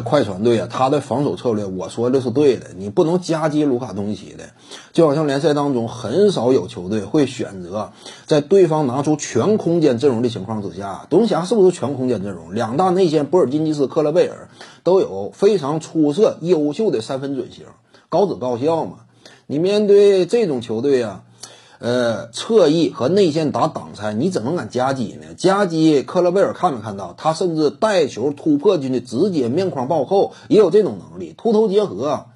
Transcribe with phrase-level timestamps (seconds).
[0.00, 4.44] 快船队啊，他的防守策略，我说的是对的，你不能夹击卢卡东奇的。
[4.94, 7.92] 就好像联赛当中很少有球队会选择
[8.24, 12.54] 在对方拿出全空间阵容的情况之下，独行侠是不是全空间阵容？
[12.54, 14.48] 两大内线波尔津吉斯、克勒贝尔
[14.82, 17.66] 都有非常出色、优秀的三分准星，
[18.08, 19.00] 高指高效嘛。
[19.46, 21.22] 你面对这种球队啊。
[21.84, 25.34] 呃，侧翼和内线打挡拆，你怎么敢夹击呢？
[25.36, 27.12] 夹击克勒贝尔看没看到？
[27.18, 32.26] 他甚至带球突破进去，直接面框暴扣，也有这种能力，秃头结合。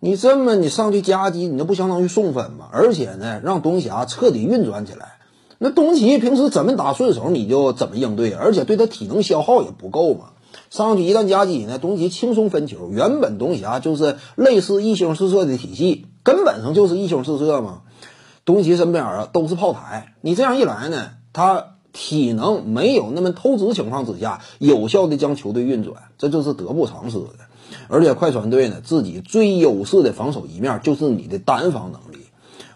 [0.00, 2.68] 你这么你上去夹击，你那不相当于送分吗？
[2.72, 5.12] 而且呢，让东侠彻底运转起来。
[5.56, 10.32] 那东契平时怎么打顺手，你就怎么应对，而且对他体能消耗也不够嘛。
[10.68, 12.90] 上去一旦夹击呢，东契轻松分球。
[12.92, 17.80] 原本东侠就是类似一星四射的体系，根本上就是一星四射嘛。
[18.44, 27.30] 东契身边啊都是炮台，你这样一来呢，他体能没有那么透支情况之下，有效的将球队运转，这就是得不偿失的。
[27.88, 32.26] 而且快船队呢，自己最优势的防守一面就是你的单防能力，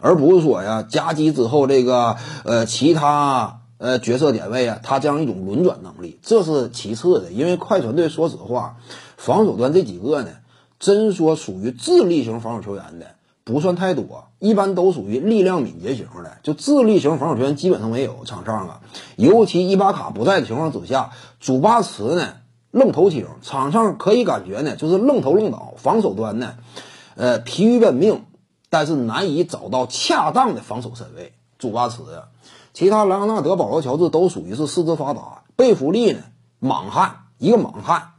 [0.01, 7.31] 而不是说呀夹击之后这个呃其他呃角色点位啊，他这样一种轮转能力，这是其次的。
[7.31, 8.77] 因为快船队说实话，
[9.17, 10.31] 防守端这几个呢，
[10.79, 13.18] 真说属于智力型防守球员的。
[13.49, 18.81] 不算太多，一般都属于力量敏捷型的，就智力型防守球员基本上没有场上啊。
[19.17, 22.35] 尤其伊巴卡不在的情况之下，祖巴茨呢
[22.71, 26.57] 愣头青，场上可以感觉呢就是愣头愣脑，防守端呢，
[27.17, 28.27] 呃疲于奔命，
[28.69, 31.33] 但是难以找到恰当的防守身位。
[31.59, 32.25] 祖巴茨啊，
[32.75, 36.19] 其他莱昂纳德、保罗、乔治都属于是四肢发达，贝弗利呢
[36.59, 38.11] 莽汉，一个莽汉。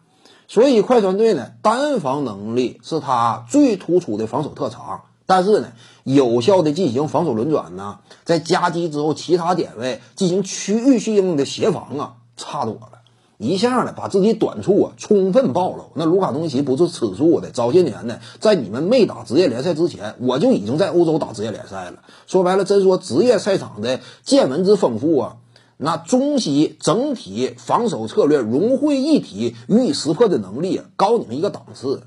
[0.48, 5.02] 所以快船队呢单防能力是他最突出的防守特长。
[5.30, 12.94] 但是呢，有效的进行防守轮转呢，在夹击之后，其他点位进行区域性的协防啊，差多了。
[13.38, 15.92] 一下呢，把自己短处啊充分暴露。
[15.94, 22.00] 那卢卡东奇不是吃素的，早些年呢，在你们没打职业联赛之前，我就已经在欧洲打职业联赛了。
[22.26, 25.38] 说白了，真说职业赛场的见闻之丰富啊，
[25.78, 32.02] 那中西整体防守策略融汇一体、予以识破的能力，高你们一个档次。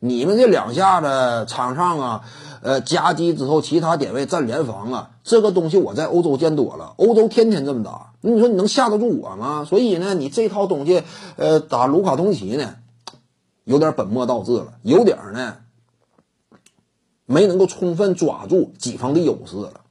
[0.00, 2.24] 你们这两下子场上啊。
[2.60, 8.14] 呃，夹击之后，其他点位站联防啊，这个东西我在欧洲见多了，欧洲天天这么打。
[8.20, 9.64] 那你说你能吓得住我吗？
[9.64, 11.04] 所以呢，你这套东西，
[11.36, 12.74] 呃，打卢卡东奇呢，
[13.62, 15.58] 有点本末倒置了，有点呢，
[17.26, 19.82] 没能够充分抓住己方的优势了。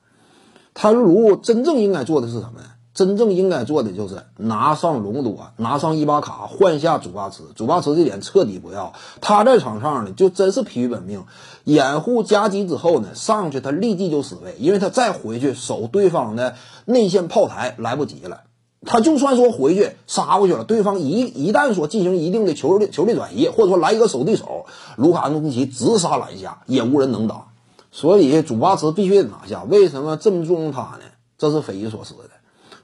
[0.73, 2.75] 他如真正应该做的是什么呀？
[2.97, 7.43] 真正应该做的就是拿上隆多，拿上伊巴卡，换下祖巴茨。
[7.55, 11.25] 祖巴茨这点彻底不要，他在场上呢就真是疲于奔命，
[11.63, 18.41] 掩护夹击之后呢上去他立即就失位，因为他再回去守对方的内线炮台来不及了。
[18.83, 24.65] 他就算说回去杀过去了，对方一一旦说进行一定的球的球的转移，或者说来一个守地手，
[24.95, 27.49] 卢卡东奇直杀篮下也无人能挡。
[27.91, 29.61] 所以祖巴茨必须得拿下。
[29.61, 31.05] 为什么这么重用他呢？
[31.37, 32.31] 这是匪夷所思的。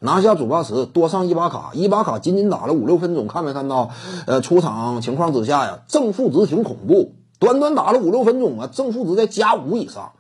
[0.03, 3.91] 拿下主巴茨，多上伊巴卡，伊巴卡仅仅打了五六分钟，看没看到？
[4.28, 10.12] 呃，出场情况之下呀，正负值挺恐怖，短短打了五六分钟啊，正负值在加五以上，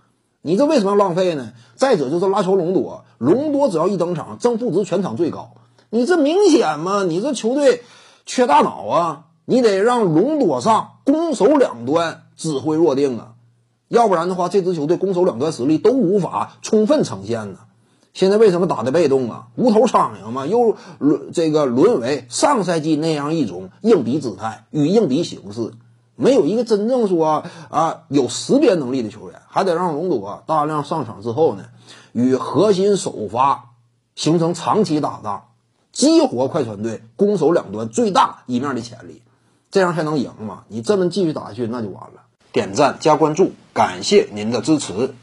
[0.41, 1.51] 你这为什么要浪费呢？
[1.75, 5.51] 再者就是拉乔隆多，隆多只要一登场，正负值全场最高，
[5.89, 7.03] 你这明显嘛？
[7.03, 7.83] 你这球队
[8.25, 9.25] 缺大脑啊！
[9.43, 13.33] 你得让隆多上攻守两端指挥若定啊，
[13.89, 17.59] 要不然的话，这支球队攻守两端实力都无法充分呈现呢。
[18.13, 19.47] 现在为什么打的被动啊？
[19.55, 25.71] 无头苍蝇嘛，又沦这个沦为上赛季那样一种应敌姿态与应敌形式，
[26.15, 31.65] 没有一个真正说啊有识别能力的球员，还得让隆多大量上场之后呢，
[32.11, 33.71] 与核心首发
[34.15, 35.45] 形成长期搭档，
[35.91, 39.23] 激活快船队攻守两端最大一面的潜力，
[39.71, 40.65] 这样才能赢嘛。
[40.67, 42.21] 你这么继续打下去，那就完了。
[42.51, 45.15] 点赞加关注，感谢您的支持。